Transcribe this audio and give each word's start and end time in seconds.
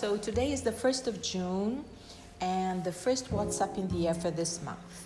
so 0.00 0.16
today 0.16 0.50
is 0.50 0.62
the 0.62 0.72
1st 0.72 1.08
of 1.08 1.20
June 1.20 1.84
and 2.40 2.82
the 2.84 2.90
first 2.90 3.30
WhatsApp 3.30 3.76
in 3.76 3.86
the 3.88 4.08
air 4.08 4.14
for 4.14 4.30
this 4.30 4.62
month. 4.62 5.04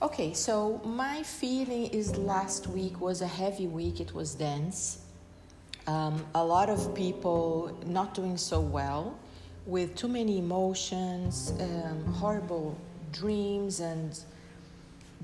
Okay, 0.00 0.32
so 0.32 0.80
my 0.84 1.24
feeling 1.24 1.86
is 1.86 2.16
last 2.16 2.68
week 2.68 3.00
was 3.00 3.20
a 3.20 3.26
heavy 3.26 3.66
week, 3.66 3.98
it 3.98 4.14
was 4.14 4.36
dense. 4.36 4.98
Um, 5.88 6.24
a 6.36 6.44
lot 6.44 6.70
of 6.70 6.94
people 6.94 7.76
not 7.84 8.14
doing 8.14 8.36
so 8.36 8.60
well 8.60 9.18
with 9.66 9.96
too 9.96 10.06
many 10.06 10.38
emotions, 10.38 11.52
um, 11.58 12.04
horrible 12.12 12.78
dreams, 13.10 13.80
and 13.80 14.16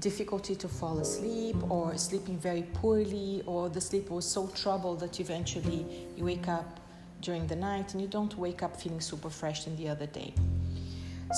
difficulty 0.01 0.57
to 0.57 0.67
fall 0.67 0.99
asleep, 0.99 1.55
or 1.71 1.97
sleeping 1.97 2.37
very 2.37 2.63
poorly, 2.75 3.45
or 3.47 3.69
the 3.69 3.81
sleep 3.81 4.11
was 4.11 4.25
so 4.25 4.49
troubled 4.49 4.99
that 4.99 5.21
eventually 5.21 5.87
you 6.17 6.25
wake 6.25 6.49
up 6.49 6.81
during 7.23 7.47
the 7.47 7.57
night 7.57 7.93
and 7.93 8.03
you 8.03 8.09
don't 8.09 8.37
wake 8.37 8.63
up 8.63 8.77
feeling 8.77 9.01
super 9.01 9.31
fresh 9.31 9.67
in 9.67 9.77
the 9.77 9.89
other 9.89 10.07
day. 10.07 10.35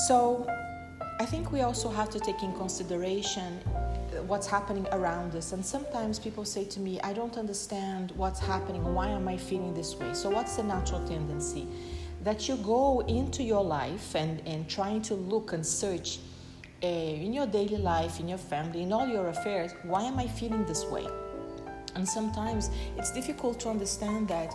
So 0.06 0.46
I 1.20 1.24
think 1.26 1.52
we 1.52 1.60
also 1.60 1.88
have 1.90 2.10
to 2.10 2.18
take 2.18 2.42
in 2.42 2.52
consideration 2.54 3.60
what's 4.26 4.46
happening 4.46 4.86
around 4.90 5.34
us. 5.36 5.52
And 5.52 5.64
sometimes 5.64 6.18
people 6.18 6.44
say 6.44 6.64
to 6.64 6.80
me, 6.80 7.00
I 7.02 7.12
don't 7.12 7.36
understand 7.36 8.12
what's 8.16 8.40
happening. 8.40 8.82
Why 8.94 9.08
am 9.08 9.28
I 9.28 9.36
feeling 9.36 9.74
this 9.74 9.94
way? 9.94 10.12
So, 10.14 10.30
what's 10.30 10.56
the 10.56 10.62
natural 10.62 11.06
tendency? 11.06 11.68
That 12.22 12.48
you 12.48 12.56
go 12.56 13.00
into 13.00 13.42
your 13.42 13.62
life 13.62 14.14
and, 14.16 14.40
and 14.46 14.68
trying 14.68 15.02
to 15.02 15.14
look 15.14 15.52
and 15.52 15.64
search 15.64 16.18
uh, 16.82 16.86
in 16.86 17.32
your 17.32 17.46
daily 17.46 17.76
life, 17.76 18.20
in 18.20 18.28
your 18.28 18.38
family, 18.38 18.82
in 18.82 18.92
all 18.92 19.06
your 19.06 19.28
affairs, 19.28 19.72
why 19.84 20.02
am 20.02 20.18
I 20.18 20.26
feeling 20.26 20.64
this 20.66 20.84
way? 20.86 21.06
And 21.94 22.08
sometimes 22.08 22.70
it's 22.96 23.12
difficult 23.12 23.60
to 23.60 23.68
understand 23.68 24.28
that 24.28 24.52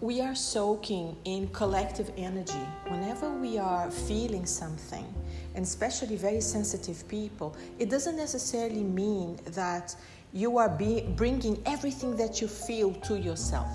we 0.00 0.20
are 0.20 0.34
soaking 0.34 1.16
in 1.24 1.48
collective 1.48 2.12
energy 2.18 2.52
whenever 2.88 3.30
we 3.30 3.56
are 3.56 3.90
feeling 3.90 4.44
something, 4.44 5.06
and 5.54 5.64
especially 5.64 6.16
very 6.16 6.40
sensitive 6.42 7.08
people. 7.08 7.56
It 7.78 7.88
doesn't 7.88 8.16
necessarily 8.16 8.84
mean 8.84 9.38
that 9.52 9.96
you 10.34 10.58
are 10.58 10.68
be- 10.68 11.08
bringing 11.16 11.62
everything 11.64 12.14
that 12.16 12.42
you 12.42 12.48
feel 12.48 12.92
to 12.92 13.18
yourself. 13.18 13.70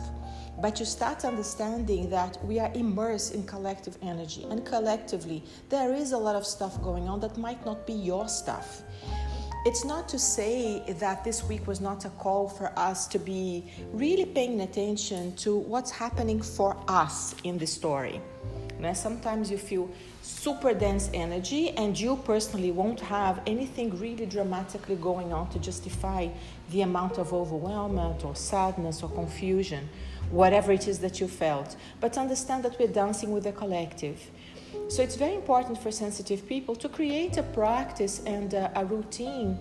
But 0.62 0.80
you 0.80 0.86
start 0.86 1.26
understanding 1.26 2.08
that 2.12 2.38
we 2.46 2.60
are 2.60 2.72
immersed 2.76 3.34
in 3.34 3.44
collective 3.48 3.98
energy, 4.04 4.46
and 4.48 4.64
collectively, 4.64 5.44
there 5.70 5.92
is 5.92 6.12
a 6.12 6.18
lot 6.20 6.36
of 6.36 6.46
stuff 6.46 6.80
going 6.84 7.10
on 7.10 7.20
that 7.22 7.36
might 7.36 7.66
not 7.66 7.88
be 7.88 7.94
your 7.94 8.28
stuff 8.28 8.84
it's 9.64 9.86
not 9.86 10.10
to 10.10 10.18
say 10.18 10.84
that 11.00 11.24
this 11.24 11.44
week 11.44 11.68
was 11.68 11.80
not 11.80 12.06
a 12.06 12.10
call 12.10 12.50
for 12.50 12.72
us 12.78 13.06
to 13.08 13.20
be 13.20 13.72
really 13.92 14.26
paying 14.26 14.62
attention 14.62 15.36
to 15.36 15.56
what's 15.56 15.92
happening 15.92 16.42
for 16.42 16.76
us 16.88 17.36
in 17.44 17.60
the 17.60 17.68
story. 17.68 18.20
Know, 18.80 18.94
sometimes 18.94 19.52
you 19.52 19.60
feel 19.60 19.92
super 20.24 20.74
dense 20.74 21.12
energy 21.14 21.70
and 21.78 22.00
you 22.00 22.16
personally 22.16 22.72
won't 22.72 23.00
have 23.00 23.40
anything 23.46 23.96
really 24.00 24.26
dramatically 24.26 24.96
going 24.96 25.32
on 25.32 25.52
to 25.52 25.60
justify 25.60 26.30
the 26.72 26.82
amount 26.82 27.20
of 27.20 27.30
overwhelmment 27.30 28.26
or 28.26 28.36
sadness 28.36 29.04
or 29.04 29.10
confusion, 29.12 29.88
whatever 30.32 30.72
it 30.72 30.88
is 30.88 30.98
that 30.98 31.20
you 31.20 31.28
felt. 31.28 31.76
But 32.00 32.18
understand 32.18 32.64
that 32.64 32.80
we're 32.80 32.88
dancing 32.88 33.32
with 33.32 33.44
the 33.44 33.52
collective 33.52 34.20
so 34.88 35.02
it's 35.02 35.16
very 35.16 35.36
important 35.36 35.78
for 35.78 35.92
sensitive 35.92 36.48
people 36.48 36.76
to 36.76 36.90
create 36.90 37.38
a 37.38 37.44
practice 37.44 38.22
and 38.26 38.54
a, 38.54 38.72
a 38.80 38.86
routine 38.86 39.58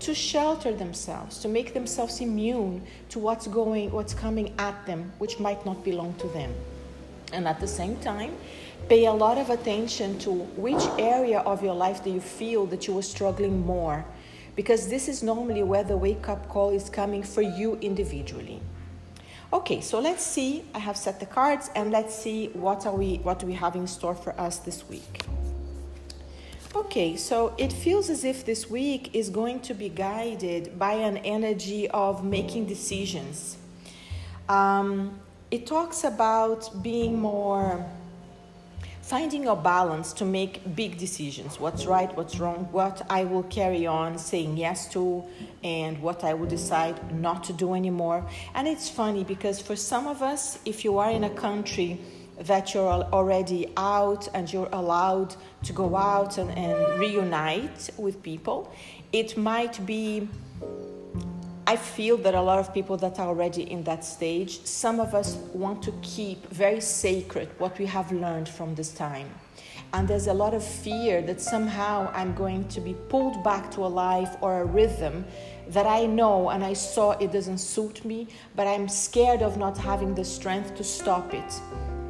to 0.00 0.14
shelter 0.14 0.72
themselves, 0.72 1.38
to 1.38 1.48
make 1.48 1.72
themselves 1.72 2.20
immune 2.20 2.82
to 3.08 3.18
what's 3.18 3.46
going, 3.46 3.90
what's 3.92 4.12
coming 4.12 4.52
at 4.58 4.84
them, 4.86 5.12
which 5.18 5.38
might 5.38 5.64
not 5.64 5.82
belong 5.84 6.14
to 6.14 6.28
them. 6.28 6.52
And 7.32 7.48
at 7.48 7.60
the 7.60 7.66
same 7.66 7.96
time, 7.96 8.34
pay 8.88 9.06
a 9.06 9.12
lot 9.12 9.38
of 9.38 9.50
attention 9.50 10.18
to 10.18 10.30
which 10.30 10.82
area 10.98 11.40
of 11.40 11.62
your 11.62 11.74
life 11.74 12.04
do 12.04 12.10
you 12.10 12.20
feel 12.20 12.66
that 12.66 12.86
you 12.86 12.98
are 12.98 13.02
struggling 13.02 13.64
more, 13.64 14.04
because 14.56 14.88
this 14.88 15.08
is 15.08 15.22
normally 15.22 15.62
where 15.62 15.84
the 15.84 15.96
wake 15.96 16.28
up 16.28 16.48
call 16.48 16.70
is 16.70 16.90
coming 16.90 17.22
for 17.22 17.42
you 17.42 17.76
individually. 17.76 18.60
Okay, 19.54 19.80
so 19.80 20.00
let's 20.00 20.26
see. 20.26 20.64
I 20.74 20.80
have 20.80 20.96
set 20.96 21.20
the 21.20 21.26
cards 21.26 21.70
and 21.76 21.92
let's 21.92 22.12
see 22.12 22.48
what 22.54 22.86
are 22.86 22.94
we 22.96 23.18
what 23.18 23.38
do 23.38 23.46
we 23.46 23.52
have 23.52 23.76
in 23.76 23.86
store 23.86 24.16
for 24.16 24.38
us 24.38 24.58
this 24.58 24.88
week. 24.88 25.22
Okay, 26.74 27.14
so 27.14 27.54
it 27.56 27.72
feels 27.72 28.10
as 28.10 28.24
if 28.24 28.44
this 28.44 28.68
week 28.68 29.14
is 29.14 29.30
going 29.30 29.60
to 29.60 29.72
be 29.72 29.88
guided 29.88 30.76
by 30.76 30.94
an 30.94 31.18
energy 31.18 31.88
of 31.90 32.24
making 32.24 32.66
decisions. 32.66 33.56
Um, 34.48 35.20
it 35.52 35.68
talks 35.68 36.02
about 36.02 36.82
being 36.82 37.20
more 37.20 37.86
finding 39.04 39.46
a 39.48 39.54
balance 39.54 40.14
to 40.14 40.24
make 40.24 40.74
big 40.74 40.96
decisions. 40.96 41.60
What's 41.60 41.84
right 41.84 42.10
what's 42.16 42.38
wrong 42.38 42.68
what 42.72 43.02
i 43.10 43.22
will 43.24 43.42
carry 43.44 43.86
on 43.86 44.16
saying 44.16 44.56
yes 44.56 44.88
to 44.94 45.22
and 45.62 46.00
what 46.00 46.24
i 46.24 46.32
will 46.32 46.46
decide 46.46 46.96
not 47.12 47.44
to 47.44 47.52
do 47.52 47.74
anymore. 47.74 48.24
And 48.54 48.66
it's 48.66 48.88
funny 48.88 49.22
because 49.22 49.60
for 49.60 49.76
some 49.76 50.06
of 50.06 50.22
us 50.22 50.58
if 50.64 50.84
you 50.84 50.96
are 50.98 51.10
in 51.10 51.24
a 51.24 51.30
country 51.30 52.00
that 52.40 52.72
you're 52.72 52.88
already 52.88 53.72
out 53.76 54.26
and 54.32 54.50
you're 54.50 54.70
allowed 54.72 55.36
to 55.64 55.72
go 55.74 55.96
out 55.96 56.38
and, 56.38 56.50
and 56.52 56.98
reunite 56.98 57.90
with 57.98 58.22
people 58.22 58.72
it 59.12 59.36
might 59.36 59.84
be 59.84 60.26
I 61.66 61.76
feel 61.76 62.18
that 62.18 62.34
a 62.34 62.42
lot 62.42 62.58
of 62.58 62.74
people 62.74 62.98
that 62.98 63.18
are 63.18 63.28
already 63.28 63.70
in 63.70 63.84
that 63.84 64.04
stage, 64.04 64.64
some 64.66 65.00
of 65.00 65.14
us 65.14 65.36
want 65.54 65.82
to 65.84 65.92
keep 66.02 66.46
very 66.50 66.80
sacred 66.80 67.48
what 67.56 67.78
we 67.78 67.86
have 67.86 68.12
learned 68.12 68.50
from 68.50 68.74
this 68.74 68.92
time. 68.92 69.30
And 69.94 70.06
there's 70.06 70.26
a 70.26 70.34
lot 70.34 70.52
of 70.52 70.62
fear 70.62 71.22
that 71.22 71.40
somehow 71.40 72.10
I'm 72.12 72.34
going 72.34 72.68
to 72.68 72.80
be 72.82 72.92
pulled 73.08 73.42
back 73.42 73.70
to 73.72 73.86
a 73.86 73.88
life 73.88 74.36
or 74.42 74.60
a 74.60 74.64
rhythm 74.66 75.24
that 75.68 75.86
I 75.86 76.04
know 76.04 76.50
and 76.50 76.62
I 76.62 76.74
saw 76.74 77.12
it 77.12 77.32
doesn't 77.32 77.58
suit 77.58 78.04
me, 78.04 78.28
but 78.56 78.66
I'm 78.66 78.86
scared 78.86 79.40
of 79.40 79.56
not 79.56 79.78
having 79.78 80.14
the 80.14 80.24
strength 80.24 80.74
to 80.74 80.84
stop 80.84 81.32
it 81.32 81.60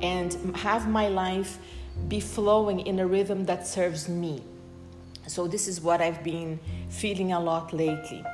and 0.03 0.35
have 0.57 0.89
my 0.89 1.07
life 1.07 1.59
be 2.09 2.19
flowing 2.19 2.81
in 2.81 2.99
a 2.99 3.07
rhythm 3.07 3.45
that 3.45 3.69
serves 3.69 4.09
me. 4.09 4.43
So, 5.29 5.47
this 5.47 5.69
is 5.69 5.81
what 5.81 6.03
I've 6.03 6.23
been 6.23 6.59
feeling 6.91 7.33
a 7.33 7.41
lot 7.41 7.73
lately. 7.73 8.25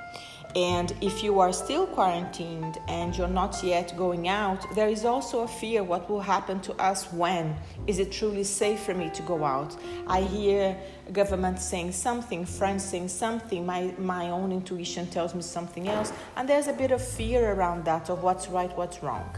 And 0.57 0.93
if 1.01 1.23
you 1.23 1.39
are 1.39 1.53
still 1.53 1.87
quarantined 1.87 2.79
and 2.89 3.17
you're 3.17 3.29
not 3.29 3.63
yet 3.63 3.97
going 3.97 4.27
out, 4.27 4.67
there 4.75 4.89
is 4.89 5.05
also 5.05 5.43
a 5.43 5.49
fear 5.49 5.85
what 5.85 6.11
will 6.11 6.21
happen 6.21 6.59
to 6.63 6.75
us 6.75 7.13
when. 7.13 7.57
Is 7.87 8.01
it 8.01 8.11
truly 8.11 8.43
safe 8.43 8.81
for 8.81 8.93
me 8.93 9.11
to 9.11 9.23
go 9.23 9.45
out? 9.45 9.77
I 10.09 10.23
hear 10.23 10.77
government 11.13 11.61
saying 11.61 11.93
something, 11.93 12.45
friends 12.45 12.85
saying 12.85 13.09
something, 13.09 13.65
my, 13.65 13.95
my 13.99 14.31
own 14.31 14.51
intuition 14.51 15.07
tells 15.07 15.37
me 15.37 15.43
something 15.43 15.89
else, 15.89 16.13
and 16.37 16.49
there's 16.49 16.67
a 16.67 16.73
bit 16.73 16.91
of 16.91 17.07
fear 17.07 17.53
around 17.53 17.85
that 17.85 18.11
of 18.11 18.25
what's 18.25 18.49
right, 18.49 18.77
what's 18.77 19.05
wrong. 19.05 19.29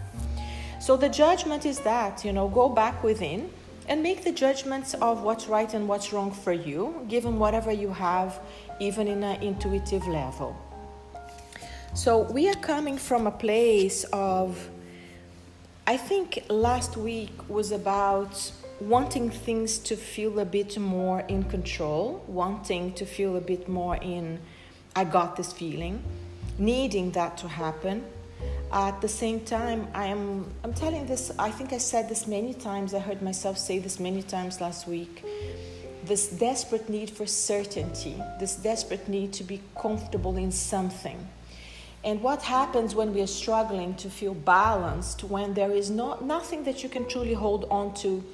So 0.81 0.97
the 0.97 1.09
judgment 1.09 1.67
is 1.67 1.79
that, 1.81 2.25
you 2.25 2.33
know, 2.33 2.49
go 2.49 2.69
back 2.69 3.03
within 3.05 3.51
and 3.89 4.03
make 4.03 4.25
the 4.25 4.33
judgments 4.33 4.95
of 4.95 5.23
what's 5.23 5.47
right 5.47 5.73
and 5.75 5.89
what's 5.89 6.13
wrong 6.13 6.31
for 6.31 6.53
you, 6.53 7.05
given 7.09 7.39
whatever 7.39 7.73
you 7.73 7.91
have, 7.91 8.41
even 8.81 9.09
in 9.09 9.23
an 9.23 9.43
intuitive 9.43 10.07
level. 10.07 10.57
So 11.95 12.23
we 12.23 12.49
are 12.49 12.55
coming 12.55 12.97
from 12.97 13.27
a 13.27 13.31
place 13.31 14.05
of, 14.15 14.71
I 15.87 15.99
think 15.99 16.43
last 16.49 16.97
week 16.97 17.31
was 17.51 17.71
about 17.71 18.51
wanting 18.81 19.29
things 19.29 19.77
to 19.81 19.97
feel 19.97 20.39
a 20.39 20.47
bit 20.47 20.79
more 20.79 21.21
in 21.29 21.45
control, 21.45 22.25
wanting 22.27 22.95
to 22.95 23.05
feel 23.05 23.37
a 23.37 23.43
bit 23.43 23.69
more 23.69 23.97
in, 23.97 24.41
I 24.97 25.05
got 25.05 25.37
this 25.37 25.53
feeling, 25.53 26.03
needing 26.59 27.11
that 27.11 27.37
to 27.39 27.49
happen. 27.49 28.05
At 28.73 29.03
the 29.03 29.09
same 29.09 29.41
time, 29.41 29.87
I 29.93 30.07
am 30.07 30.51
I'm 30.65 30.73
telling 30.73 31.07
this, 31.07 31.31
I 31.39 31.51
think 31.51 31.75
I 31.75 31.79
said 31.79 32.09
this 32.09 32.27
many 32.27 32.55
times, 32.55 32.95
I 32.95 33.01
heard 33.01 33.21
myself 33.21 33.59
say 33.59 33.79
this 33.79 34.01
many 34.01 34.23
times 34.23 34.63
last 34.63 34.89
week. 34.89 35.23
This 36.05 36.29
desperate 36.29 36.89
need 36.89 37.11
for 37.11 37.27
certainty, 37.27 38.17
this 38.41 38.57
desperate 38.57 39.09
need 39.09 39.35
to 39.35 39.45
be 39.45 39.61
comfortable 39.77 40.39
in 40.39 40.51
something 40.51 41.29
and 42.05 42.21
what 42.21 42.43
happens 42.43 42.95
when 42.95 43.15
we 43.15 43.21
are 43.23 43.29
struggling 43.29 43.95
to 43.95 44.11
feel 44.11 44.35
balanced 44.35 45.23
when 45.23 45.55
there 45.55 45.71
is 45.71 45.89
not, 45.89 46.25
nothing 46.25 46.65
that 46.65 46.83
you 46.83 46.89
can 46.89 47.07
truly 47.07 47.35
hold 47.35 47.67
on 47.71 47.95
to 47.95 48.25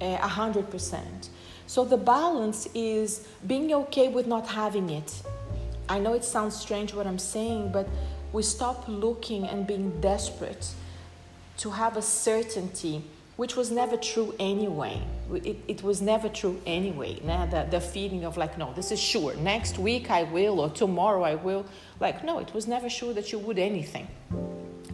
uh, 0.00 0.16
hundred 0.18 0.70
percent? 0.70 1.30
So 1.66 1.84
the 1.84 1.96
balance 1.96 2.68
is 2.74 3.26
being 3.46 3.72
okay 3.72 4.08
with 4.08 4.26
not 4.26 4.46
having 4.48 4.90
it. 4.90 5.22
I 5.88 5.98
know 5.98 6.12
it 6.12 6.24
sounds 6.24 6.54
strange 6.54 6.92
what 6.92 7.06
I'm 7.06 7.18
saying, 7.18 7.72
but 7.72 7.88
we 8.32 8.42
stop 8.42 8.84
looking 8.88 9.46
and 9.46 9.66
being 9.66 10.00
desperate 10.00 10.74
to 11.58 11.70
have 11.70 11.96
a 11.96 12.02
certainty 12.02 13.04
which 13.36 13.56
was 13.56 13.70
never 13.70 13.96
true 13.96 14.34
anyway. 14.38 15.00
It, 15.32 15.58
it 15.68 15.82
was 15.82 16.02
never 16.02 16.28
true 16.28 16.60
anyway. 16.66 17.20
Nah, 17.24 17.46
the, 17.46 17.66
the 17.70 17.80
feeling 17.80 18.24
of 18.24 18.36
like, 18.36 18.58
no, 18.58 18.72
this 18.74 18.92
is 18.92 19.00
sure. 19.00 19.34
Next 19.36 19.78
week 19.78 20.10
I 20.10 20.24
will, 20.24 20.60
or 20.60 20.70
tomorrow 20.70 21.22
I 21.22 21.34
will. 21.34 21.64
Like, 22.00 22.24
no, 22.24 22.38
it 22.38 22.52
was 22.52 22.66
never 22.66 22.90
sure 22.90 23.14
that 23.14 23.32
you 23.32 23.38
would 23.38 23.58
anything. 23.58 24.08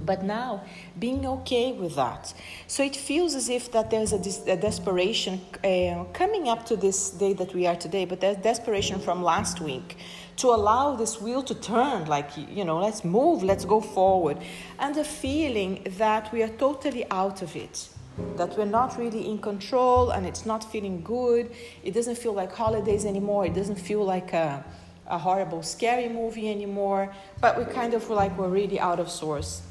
but 0.04 0.22
now 0.24 0.62
being 0.98 1.24
okay 1.26 1.72
with 1.72 1.94
that 1.94 2.32
so 2.66 2.82
it 2.82 2.96
feels 2.96 3.34
as 3.34 3.48
if 3.48 3.70
that 3.72 3.90
there's 3.90 4.12
a, 4.12 4.18
dis- 4.18 4.46
a 4.46 4.56
desperation 4.56 5.40
uh, 5.64 6.04
coming 6.12 6.48
up 6.48 6.66
to 6.66 6.76
this 6.76 7.10
day 7.10 7.32
that 7.32 7.54
we 7.54 7.66
are 7.66 7.76
today 7.76 8.04
but 8.04 8.20
there's 8.20 8.36
desperation 8.38 8.98
from 8.98 9.22
last 9.22 9.60
week 9.60 9.96
to 10.36 10.48
allow 10.48 10.96
this 10.96 11.20
wheel 11.20 11.42
to 11.42 11.54
turn 11.54 12.06
like 12.06 12.30
you 12.36 12.64
know 12.64 12.78
let's 12.78 13.04
move 13.04 13.42
let's 13.42 13.64
go 13.64 13.80
forward 13.80 14.38
and 14.78 14.96
a 14.96 15.04
feeling 15.04 15.72
that 15.98 16.32
we 16.32 16.42
are 16.42 16.48
totally 16.48 17.04
out 17.10 17.42
of 17.42 17.54
it 17.54 17.88
that 18.36 18.56
we're 18.56 18.64
not 18.64 18.98
really 18.98 19.28
in 19.28 19.38
control 19.38 20.10
and 20.10 20.26
it's 20.26 20.46
not 20.46 20.64
feeling 20.64 21.02
good. 21.02 21.50
It 21.82 21.92
doesn't 21.92 22.16
feel 22.16 22.32
like 22.32 22.54
holidays 22.54 23.04
anymore. 23.04 23.46
It 23.46 23.54
doesn't 23.54 23.80
feel 23.80 24.04
like 24.04 24.32
a, 24.32 24.64
a 25.06 25.18
horrible 25.18 25.62
scary 25.62 26.08
movie 26.08 26.50
anymore. 26.50 27.12
But 27.40 27.58
we 27.58 27.64
kind 27.64 27.94
of 27.94 28.02
feel 28.02 28.16
like 28.16 28.36
we're 28.38 28.48
really 28.48 28.80
out 28.80 29.00
of 29.00 29.10
source 29.10 29.62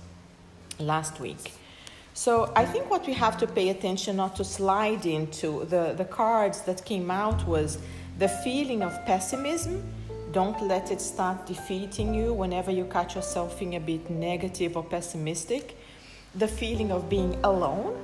last 0.79 1.19
week. 1.19 1.53
So 2.13 2.51
i 2.55 2.65
think 2.65 2.89
what 2.89 3.07
we 3.07 3.13
have 3.13 3.37
to 3.37 3.47
pay 3.47 3.69
attention 3.69 4.17
not 4.17 4.35
to 4.37 4.43
slide 4.43 5.05
into 5.05 5.65
the, 5.65 5.93
the 5.95 6.05
cards 6.05 6.61
that 6.63 6.83
came 6.83 7.09
out 7.09 7.47
was 7.47 7.77
the 8.17 8.27
feeling 8.27 8.83
of 8.83 8.93
pessimism. 9.05 9.81
Don't 10.33 10.61
let 10.61 10.91
it 10.91 11.01
start 11.01 11.45
defeating 11.45 12.13
you 12.13 12.33
whenever 12.33 12.71
you 12.71 12.85
catch 12.85 13.15
yourself 13.15 13.57
feeling 13.57 13.75
a 13.75 13.79
bit 13.79 14.09
negative 14.09 14.75
or 14.75 14.83
pessimistic. 14.83 15.77
The 16.35 16.47
feeling 16.47 16.91
of 16.91 17.09
being 17.09 17.37
alone 17.43 17.97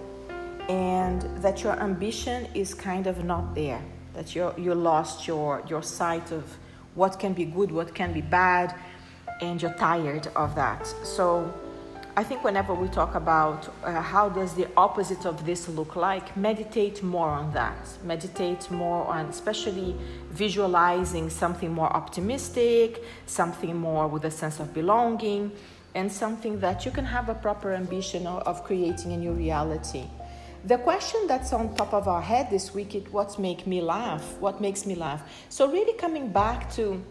and 0.69 1.21
that 1.41 1.63
your 1.63 1.73
ambition 1.79 2.47
is 2.53 2.73
kind 2.73 3.07
of 3.07 3.23
not 3.23 3.53
there, 3.53 3.81
that 4.13 4.35
you 4.35 4.53
you 4.57 4.73
lost 4.73 5.27
your, 5.27 5.63
your 5.67 5.83
sight 5.83 6.31
of 6.31 6.43
what 6.95 7.19
can 7.19 7.33
be 7.33 7.45
good, 7.45 7.71
what 7.71 7.93
can 7.93 8.13
be 8.13 8.21
bad, 8.21 8.73
and 9.41 9.61
you're 9.61 9.73
tired 9.73 10.27
of 10.35 10.55
that. 10.55 10.87
So 11.03 11.53
I 12.17 12.23
think 12.23 12.45
whenever 12.45 12.73
we 12.73 12.87
talk 12.87 13.15
about 13.15 13.67
uh, 13.83 14.01
how 14.01 14.29
does 14.29 14.53
the 14.53 14.69
opposite 14.77 15.25
of 15.25 15.45
this 15.45 15.67
look 15.67 15.97
like, 15.97 16.37
meditate 16.37 17.03
more 17.03 17.27
on 17.27 17.51
that. 17.53 17.75
Meditate 18.05 18.71
more 18.71 19.05
on, 19.05 19.25
especially 19.25 19.93
visualizing 20.31 21.29
something 21.29 21.73
more 21.73 21.91
optimistic, 21.91 23.03
something 23.25 23.75
more 23.75 24.07
with 24.07 24.23
a 24.23 24.31
sense 24.31 24.61
of 24.61 24.73
belonging, 24.73 25.51
and 25.93 26.09
something 26.09 26.61
that 26.61 26.85
you 26.85 26.91
can 26.91 27.03
have 27.03 27.27
a 27.27 27.33
proper 27.35 27.73
ambition 27.73 28.25
of, 28.25 28.43
of 28.43 28.63
creating 28.63 29.11
a 29.11 29.17
new 29.17 29.33
reality. 29.33 30.05
The 30.65 30.79
question 30.79 31.27
that's 31.27 31.53
on 31.53 31.75
top 31.75 31.93
of 31.93 32.07
our 32.07 32.23
head 32.23 32.49
this 32.49 32.73
week 32.73 32.95
is 32.95 33.03
what 33.11 33.37
makes 33.37 33.67
me 33.67 33.81
laugh? 33.81 34.35
What 34.39 34.59
makes 34.59 34.83
me 34.87 34.95
laugh? 34.95 35.21
So 35.47 35.71
really 35.71 35.93
coming 35.93 36.29
back 36.29 36.73
to 36.73 37.03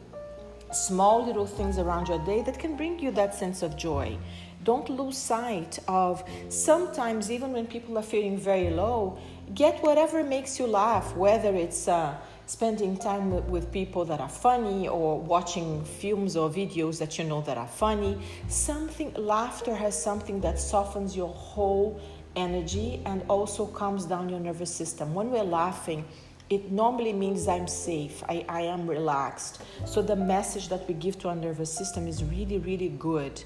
small 0.72 1.24
little 1.24 1.46
things 1.46 1.78
around 1.78 2.08
your 2.08 2.18
day 2.24 2.42
that 2.42 2.58
can 2.58 2.76
bring 2.76 2.98
you 2.98 3.12
that 3.12 3.32
sense 3.32 3.62
of 3.62 3.76
joy. 3.76 4.18
Don't 4.64 4.90
lose 4.90 5.16
sight 5.16 5.78
of 5.86 6.24
sometimes, 6.48 7.30
even 7.30 7.52
when 7.52 7.68
people 7.68 7.96
are 7.96 8.02
feeling 8.02 8.36
very 8.36 8.70
low, 8.70 9.18
get 9.54 9.80
whatever 9.84 10.24
makes 10.24 10.58
you 10.58 10.66
laugh, 10.66 11.14
whether 11.14 11.54
it's 11.54 11.86
uh, 11.86 12.16
spending 12.46 12.96
time 12.96 13.30
with, 13.30 13.44
with 13.44 13.70
people 13.70 14.04
that 14.06 14.18
are 14.18 14.28
funny 14.28 14.88
or 14.88 15.20
watching 15.20 15.84
films 15.84 16.36
or 16.36 16.50
videos 16.50 16.98
that 16.98 17.18
you 17.18 17.24
know 17.24 17.40
that 17.42 17.56
are 17.56 17.68
funny. 17.68 18.18
Something, 18.48 19.14
laughter 19.14 19.76
has 19.76 20.00
something 20.02 20.40
that 20.40 20.58
softens 20.58 21.16
your 21.16 21.32
whole 21.32 22.00
energy 22.36 23.00
and 23.06 23.22
also 23.28 23.66
calms 23.66 24.04
down 24.04 24.28
your 24.28 24.40
nervous 24.40 24.74
system. 24.74 25.14
When 25.14 25.30
we're 25.30 25.42
laughing, 25.42 26.04
it 26.50 26.70
normally 26.70 27.12
means 27.12 27.48
I'm 27.48 27.66
safe, 27.66 28.22
I, 28.28 28.44
I 28.48 28.60
am 28.62 28.86
relaxed. 28.86 29.62
So 29.86 30.02
the 30.02 30.16
message 30.16 30.68
that 30.68 30.86
we 30.86 30.94
give 30.94 31.18
to 31.20 31.28
our 31.28 31.36
nervous 31.36 31.72
system 31.72 32.06
is 32.06 32.22
really, 32.22 32.58
really 32.58 32.90
good. 32.90 33.42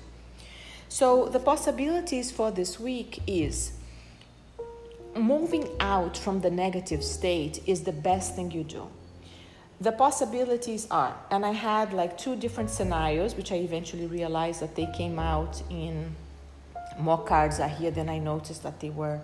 So 0.88 1.28
the 1.28 1.38
possibilities 1.38 2.30
for 2.30 2.50
this 2.50 2.80
week 2.80 3.20
is 3.26 3.72
moving 5.14 5.68
out 5.80 6.16
from 6.16 6.40
the 6.40 6.50
negative 6.50 7.04
state 7.04 7.60
is 7.66 7.82
the 7.82 7.92
best 7.92 8.34
thing 8.34 8.50
you 8.50 8.64
do. 8.64 8.88
The 9.80 9.92
possibilities 9.92 10.88
are, 10.90 11.14
and 11.30 11.46
I 11.46 11.52
had 11.52 11.92
like 11.92 12.18
two 12.18 12.34
different 12.34 12.70
scenarios, 12.70 13.36
which 13.36 13.52
I 13.52 13.56
eventually 13.56 14.06
realized 14.06 14.60
that 14.60 14.74
they 14.74 14.88
came 14.96 15.20
out 15.20 15.62
in 15.70 16.16
more 16.98 17.22
cards 17.24 17.60
are 17.60 17.68
here 17.68 17.90
than 17.90 18.08
I 18.08 18.18
noticed 18.18 18.62
that 18.62 18.80
they 18.80 18.90
were 18.90 19.20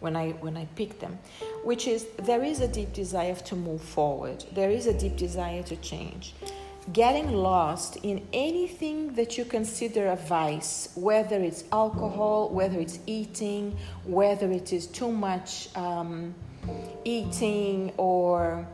when 0.00 0.16
I 0.16 0.30
when 0.30 0.56
I 0.56 0.66
picked 0.76 1.00
them, 1.00 1.18
which 1.64 1.86
is 1.86 2.06
there 2.16 2.44
is 2.44 2.60
a 2.60 2.68
deep 2.68 2.92
desire 2.92 3.34
to 3.34 3.56
move 3.56 3.82
forward. 3.82 4.44
There 4.52 4.70
is 4.70 4.86
a 4.86 4.94
deep 4.94 5.16
desire 5.16 5.62
to 5.64 5.76
change 5.76 6.34
getting 6.92 7.32
lost 7.32 7.96
in 8.02 8.26
anything 8.32 9.12
that 9.14 9.36
you 9.36 9.44
consider 9.44 10.08
a 10.08 10.16
vice, 10.16 10.90
whether 10.94 11.36
it's 11.36 11.64
alcohol, 11.72 12.48
whether 12.50 12.78
it's 12.78 12.98
eating, 13.06 13.76
whether 14.04 14.50
it 14.50 14.72
is 14.72 14.86
too 14.86 15.12
much 15.12 15.68
um, 15.76 16.34
eating, 17.04 17.92
or 17.96 18.66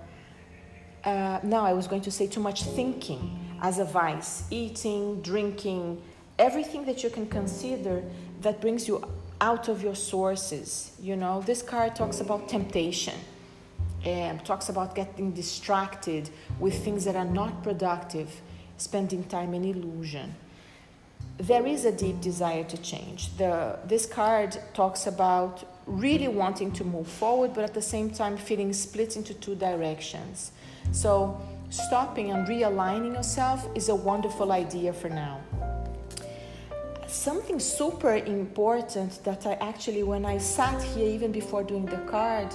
uh, 1.05 1.41
now 1.43 1.65
I 1.65 1.73
was 1.73 1.87
going 1.87 2.03
to 2.03 2.11
say 2.11 2.27
too 2.27 2.41
much 2.41 2.63
thinking 2.63 3.39
as 3.61 3.79
a 3.79 3.85
vice, 3.85 4.45
eating, 4.51 5.21
drinking, 5.23 6.03
everything 6.39 6.85
that 6.87 7.03
you 7.03 7.11
can 7.11 7.27
consider 7.27 8.03
that 8.41 8.61
brings 8.61 8.89
you 8.89 9.05
out 9.41 9.69
of 9.69 9.83
your 9.83 9.95
sources. 9.95 10.93
You 11.01 11.17
know, 11.17 11.41
this 11.43 11.63
card 11.63 11.97
talks 11.97 12.21
about 12.21 12.49
temptation 12.49 13.15
um, 14.07 14.39
talks 14.41 14.69
about 14.69 14.95
getting 14.95 15.33
distracted 15.33 16.31
with 16.59 16.85
things 16.85 17.05
that 17.05 17.17
are 17.17 17.25
not 17.25 17.63
productive, 17.63 18.41
spending 18.77 19.25
time 19.25 19.55
in 19.55 19.65
illusion. 19.65 20.35
There 21.39 21.67
is 21.67 21.85
a 21.85 21.93
deep 21.93 22.21
desire 22.21 22.65
to 22.65 22.77
change. 22.77 23.37
The, 23.39 23.79
this 23.87 24.07
card 24.07 24.57
talks 24.73 25.07
about 25.07 25.65
really 25.87 26.29
wanting 26.29 26.71
to 26.73 26.85
move 26.85 27.09
forward, 27.09 27.55
but 27.55 27.65
at 27.65 27.75
the 27.75 27.83
same 27.83 28.11
time 28.11 28.37
feeling 28.37 28.73
split 28.73 29.17
into 29.17 29.35
two 29.35 29.55
directions. 29.55 30.53
So, 30.93 31.41
stopping 31.71 32.31
and 32.31 32.47
realigning 32.47 33.15
yourself 33.15 33.67
is 33.75 33.89
a 33.89 33.95
wonderful 33.95 34.53
idea 34.53 34.93
for 34.93 35.09
now. 35.09 35.41
Something 37.15 37.61
super 37.61 38.17
important 38.17 39.23
that 39.23 39.47
I 39.47 39.53
actually, 39.61 40.03
when 40.03 40.27
I 40.27 40.37
sat 40.37 40.83
here, 40.83 41.09
even 41.09 41.31
before 41.31 41.63
doing 41.63 41.87
the 41.87 41.99
card, 41.99 42.53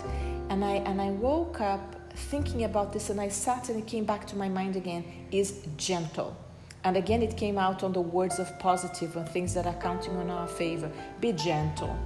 and 0.50 0.66
I 0.66 0.84
and 0.86 1.02
I 1.02 1.12
woke 1.12 1.62
up 1.62 1.96
thinking 2.14 2.66
about 2.66 2.92
this 2.92 3.10
and 3.10 3.22
I 3.22 3.30
sat 3.30 3.70
and 3.70 3.80
it 3.80 3.88
came 3.88 4.04
back 4.04 4.28
to 4.28 4.36
my 4.36 4.50
mind 4.50 4.76
again 4.76 5.06
is 5.32 5.66
gentle. 5.78 6.36
And 6.84 6.98
again 6.98 7.22
it 7.22 7.38
came 7.38 7.58
out 7.58 7.84
on 7.84 7.94
the 7.94 8.02
words 8.02 8.38
of 8.38 8.60
positive 8.60 9.16
and 9.16 9.28
things 9.30 9.54
that 9.54 9.66
are 9.66 9.80
counting 9.82 10.18
on 10.18 10.30
our 10.30 10.48
favor. 10.48 10.92
Be 11.22 11.32
gentle. 11.32 11.98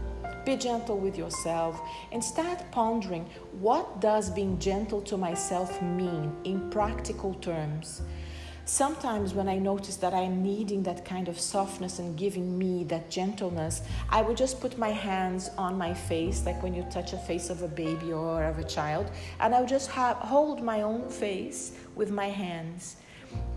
Be 0.46 0.56
gentle 0.56 1.00
with 1.00 1.18
yourself 1.18 1.82
and 2.12 2.24
start 2.24 2.64
pondering 2.72 3.26
what 3.60 4.00
does 4.00 4.30
being 4.30 4.60
gentle 4.60 5.02
to 5.02 5.18
myself 5.18 5.82
mean 5.82 6.32
in 6.44 6.70
practical 6.70 7.34
terms? 7.34 8.04
Sometimes, 8.66 9.34
when 9.34 9.50
I 9.50 9.58
notice 9.58 9.98
that 9.98 10.14
I'm 10.14 10.42
needing 10.42 10.84
that 10.84 11.04
kind 11.04 11.28
of 11.28 11.38
softness 11.38 12.00
and 12.00 12.18
giving 12.18 12.58
me 12.58 12.86
that 12.86 13.10
gentleness, 13.10 13.82
I 14.10 14.22
would 14.22 14.38
just 14.38 14.62
put 14.62 14.78
my 14.78 14.90
hands 14.90 15.50
on 15.58 15.78
my 15.78 15.94
face, 15.94 16.46
like 16.46 16.64
when 16.64 16.74
you 16.74 16.84
touch 16.90 17.12
a 17.12 17.18
face 17.18 17.50
of 17.50 17.62
a 17.62 17.68
baby 17.68 18.14
or 18.14 18.46
of 18.46 18.60
a 18.60 18.64
child, 18.64 19.12
and 19.42 19.54
I 19.54 19.60
would 19.60 19.68
just 19.68 19.92
have, 19.92 20.16
hold 20.18 20.64
my 20.64 20.82
own 20.82 21.10
face 21.10 21.74
with 21.96 22.10
my 22.10 22.28
hands 22.28 22.96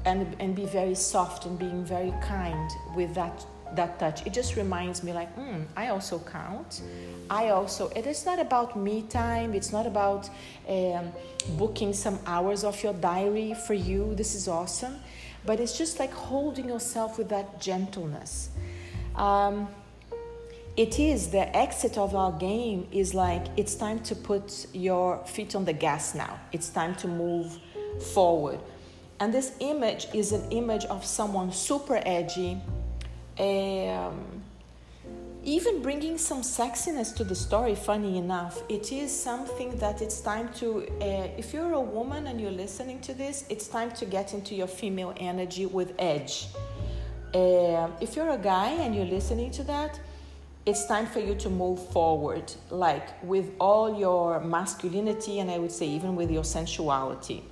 and, 0.04 0.34
and 0.40 0.56
be 0.56 0.66
very 0.66 0.96
soft 0.96 1.46
and 1.46 1.56
being 1.56 1.84
very 1.84 2.12
kind 2.20 2.68
with 2.96 3.14
that 3.14 3.46
that 3.74 3.98
touch. 3.98 4.26
It 4.26 4.32
just 4.32 4.56
reminds 4.56 5.02
me, 5.02 5.12
like, 5.12 5.34
mm, 5.36 5.64
I 5.76 5.88
also 5.88 6.18
count. 6.18 6.82
I 7.28 7.48
also, 7.48 7.88
it 7.90 8.06
is 8.06 8.24
not 8.24 8.38
about 8.38 8.76
me 8.78 9.02
time, 9.02 9.54
it's 9.54 9.72
not 9.72 9.86
about 9.86 10.30
um, 10.68 11.12
booking 11.56 11.92
some 11.92 12.18
hours 12.26 12.62
of 12.62 12.80
your 12.82 12.92
diary 12.92 13.54
for 13.66 13.74
you. 13.74 14.14
This 14.14 14.34
is 14.34 14.46
awesome. 14.46 14.96
But 15.44 15.60
it's 15.60 15.76
just 15.78 15.98
like 15.98 16.12
holding 16.12 16.68
yourself 16.68 17.18
with 17.18 17.28
that 17.30 17.60
gentleness. 17.60 18.50
Um, 19.14 19.68
it 20.76 20.98
is 20.98 21.28
the 21.30 21.56
exit 21.56 21.96
of 21.96 22.14
our 22.14 22.32
game 22.32 22.86
is 22.92 23.14
like 23.14 23.46
it's 23.56 23.74
time 23.74 24.00
to 24.00 24.14
put 24.14 24.66
your 24.74 25.24
feet 25.24 25.54
on 25.54 25.64
the 25.64 25.72
gas 25.72 26.14
now. 26.14 26.38
It's 26.52 26.68
time 26.68 26.94
to 26.96 27.08
move 27.08 27.58
forward. 28.12 28.58
And 29.18 29.32
this 29.32 29.52
image 29.60 30.08
is 30.12 30.32
an 30.32 30.50
image 30.50 30.84
of 30.84 31.04
someone 31.04 31.50
super 31.50 32.02
edgy, 32.04 32.60
um, 33.38 34.42
even 35.44 35.80
bringing 35.80 36.18
some 36.18 36.42
sexiness 36.42 37.14
to 37.14 37.22
the 37.22 37.34
story 37.34 37.74
funny 37.74 38.18
enough 38.18 38.62
it 38.68 38.90
is 38.92 39.12
something 39.12 39.76
that 39.78 40.02
it's 40.02 40.20
time 40.20 40.48
to 40.54 40.86
uh, 41.00 41.28
if 41.38 41.52
you're 41.52 41.74
a 41.74 41.80
woman 41.80 42.26
and 42.26 42.40
you're 42.40 42.50
listening 42.50 43.00
to 43.00 43.14
this 43.14 43.44
it's 43.48 43.68
time 43.68 43.90
to 43.92 44.04
get 44.04 44.34
into 44.34 44.54
your 44.54 44.66
female 44.66 45.14
energy 45.18 45.66
with 45.66 45.92
edge. 45.98 46.48
Uh, 47.34 47.88
if 48.00 48.16
you're 48.16 48.30
a 48.30 48.38
guy 48.38 48.70
and 48.70 48.94
you're 48.94 49.04
listening 49.04 49.50
to 49.50 49.62
that 49.62 50.00
it's 50.64 50.86
time 50.86 51.06
for 51.06 51.20
you 51.20 51.34
to 51.34 51.48
move 51.48 51.78
forward 51.92 52.52
like 52.70 53.22
with 53.22 53.52
all 53.60 53.98
your 53.98 54.40
masculinity 54.40 55.38
and 55.38 55.48
i 55.50 55.58
would 55.58 55.70
say 55.70 55.86
even 55.86 56.16
with 56.16 56.30
your 56.30 56.44
sensuality. 56.44 57.42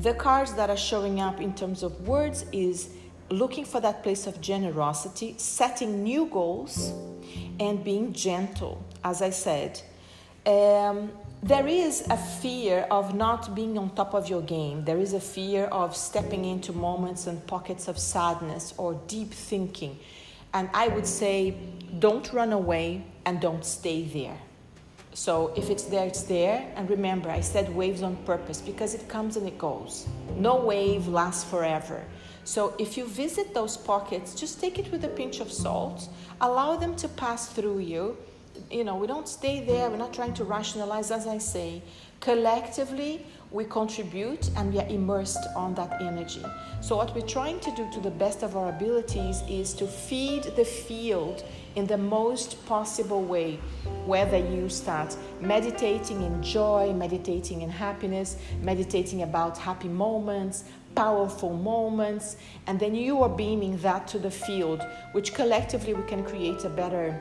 The 0.00 0.14
cards 0.14 0.52
that 0.54 0.68
are 0.68 0.76
showing 0.76 1.20
up 1.20 1.40
in 1.40 1.54
terms 1.54 1.82
of 1.82 2.06
words 2.06 2.44
is 2.52 2.90
looking 3.30 3.64
for 3.64 3.80
that 3.80 4.02
place 4.02 4.26
of 4.26 4.40
generosity, 4.40 5.34
setting 5.38 6.02
new 6.02 6.26
goals, 6.26 6.92
and 7.58 7.82
being 7.82 8.12
gentle. 8.12 8.84
As 9.04 9.22
I 9.22 9.30
said, 9.30 9.80
um, 10.46 11.10
there 11.42 11.66
is 11.66 12.06
a 12.08 12.16
fear 12.16 12.86
of 12.90 13.14
not 13.14 13.54
being 13.54 13.76
on 13.76 13.90
top 13.94 14.14
of 14.14 14.28
your 14.28 14.42
game. 14.42 14.84
There 14.84 14.98
is 14.98 15.12
a 15.12 15.20
fear 15.20 15.64
of 15.64 15.96
stepping 15.96 16.44
into 16.44 16.72
moments 16.72 17.26
and 17.26 17.44
pockets 17.46 17.88
of 17.88 17.98
sadness 17.98 18.74
or 18.78 18.94
deep 19.08 19.32
thinking. 19.32 19.98
And 20.54 20.68
I 20.72 20.88
would 20.88 21.06
say, 21.06 21.56
don't 21.98 22.32
run 22.32 22.52
away 22.52 23.04
and 23.24 23.40
don't 23.40 23.64
stay 23.64 24.02
there. 24.04 24.38
So 25.14 25.52
if 25.56 25.68
it's 25.68 25.84
there, 25.84 26.06
it's 26.06 26.22
there. 26.22 26.72
And 26.76 26.88
remember, 26.88 27.28
I 27.28 27.40
said 27.40 27.74
waves 27.74 28.02
on 28.02 28.16
purpose 28.24 28.60
because 28.60 28.94
it 28.94 29.08
comes 29.08 29.36
and 29.36 29.46
it 29.46 29.58
goes. 29.58 30.06
No 30.36 30.56
wave 30.56 31.08
lasts 31.08 31.44
forever. 31.44 32.02
So 32.44 32.74
if 32.78 32.96
you 32.96 33.06
visit 33.06 33.54
those 33.54 33.76
pockets, 33.76 34.34
just 34.34 34.60
take 34.60 34.78
it 34.78 34.90
with 34.90 35.04
a 35.04 35.08
pinch 35.08 35.40
of 35.40 35.52
salt. 35.52 36.08
Allow 36.40 36.76
them 36.76 36.96
to 36.96 37.08
pass 37.08 37.48
through 37.48 37.78
you. 37.80 38.16
You 38.70 38.84
know, 38.84 38.96
we 38.96 39.06
don't 39.06 39.28
stay 39.28 39.64
there. 39.64 39.88
We're 39.88 39.96
not 39.96 40.12
trying 40.12 40.34
to 40.34 40.44
rationalize, 40.44 41.10
as 41.10 41.26
I 41.26 41.38
say. 41.38 41.82
Collectively, 42.20 43.24
we 43.50 43.64
contribute 43.64 44.50
and 44.56 44.72
we 44.72 44.80
are 44.80 44.88
immersed 44.88 45.44
on 45.56 45.74
that 45.74 46.00
energy. 46.00 46.42
So, 46.80 46.96
what 46.96 47.14
we're 47.14 47.26
trying 47.26 47.60
to 47.60 47.70
do 47.72 47.88
to 47.92 48.00
the 48.00 48.10
best 48.10 48.42
of 48.42 48.56
our 48.56 48.68
abilities 48.68 49.42
is 49.48 49.74
to 49.74 49.86
feed 49.86 50.44
the 50.56 50.64
field 50.64 51.44
in 51.74 51.86
the 51.86 51.98
most 51.98 52.64
possible 52.66 53.22
way. 53.22 53.58
Whether 54.06 54.38
you 54.38 54.68
start 54.68 55.16
meditating 55.40 56.22
in 56.22 56.42
joy, 56.42 56.92
meditating 56.92 57.62
in 57.62 57.70
happiness, 57.70 58.36
meditating 58.60 59.22
about 59.22 59.58
happy 59.58 59.88
moments, 59.88 60.64
powerful 60.94 61.52
moments, 61.52 62.36
and 62.66 62.78
then 62.78 62.94
you 62.94 63.22
are 63.22 63.28
beaming 63.28 63.76
that 63.78 64.06
to 64.08 64.18
the 64.18 64.30
field, 64.30 64.82
which 65.12 65.34
collectively 65.34 65.94
we 65.94 66.02
can 66.04 66.24
create 66.24 66.64
a 66.64 66.70
better 66.70 67.18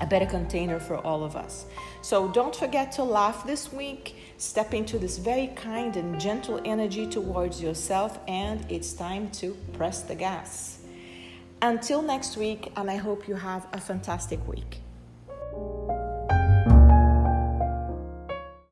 a 0.00 0.06
better 0.06 0.26
container 0.26 0.78
for 0.78 0.96
all 0.98 1.24
of 1.24 1.34
us. 1.34 1.66
So 2.02 2.28
don't 2.28 2.54
forget 2.54 2.92
to 2.92 3.02
laugh 3.02 3.44
this 3.44 3.72
week. 3.72 4.14
Step 4.36 4.72
into 4.72 4.96
this 4.96 5.18
very 5.18 5.48
kind 5.48 5.96
and 5.96 6.20
gentle 6.20 6.60
energy 6.64 7.04
towards 7.06 7.60
yourself, 7.60 8.20
and 8.28 8.64
it's 8.70 8.92
time 8.92 9.28
to 9.32 9.56
press 9.72 10.02
the 10.02 10.14
gas. 10.14 10.78
Until 11.62 12.02
next 12.02 12.36
week, 12.36 12.70
and 12.76 12.88
I 12.88 12.96
hope 12.96 13.26
you 13.26 13.34
have 13.34 13.66
a 13.72 13.80
fantastic 13.80 14.46
week. 14.46 14.80